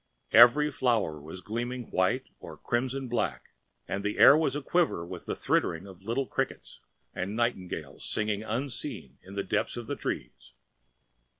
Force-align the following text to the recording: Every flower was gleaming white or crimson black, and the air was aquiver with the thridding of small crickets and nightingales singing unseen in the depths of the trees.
Every 0.31 0.71
flower 0.71 1.21
was 1.21 1.41
gleaming 1.41 1.91
white 1.91 2.25
or 2.39 2.57
crimson 2.57 3.07
black, 3.07 3.51
and 3.87 4.03
the 4.03 4.17
air 4.17 4.35
was 4.35 4.55
aquiver 4.55 5.05
with 5.05 5.27
the 5.27 5.35
thridding 5.35 5.85
of 5.85 5.99
small 5.99 6.25
crickets 6.25 6.79
and 7.13 7.35
nightingales 7.35 8.03
singing 8.03 8.41
unseen 8.41 9.19
in 9.21 9.35
the 9.35 9.43
depths 9.43 9.77
of 9.77 9.85
the 9.85 9.95
trees. 9.95 10.53